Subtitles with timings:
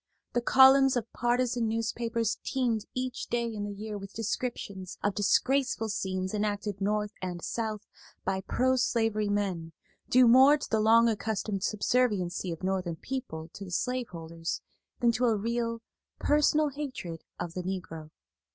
[0.33, 5.89] The columns of partisan newspapers teemed each day in the year with descriptions of disgraceful
[5.89, 7.85] scenes enacted North and South
[8.25, 9.73] by pro slavery men,
[10.09, 14.63] due more to the long accustomed subserviency of Northern people to the slaveholders
[15.01, 15.83] than to a real,
[16.17, 18.09] personal hatred of the Negro.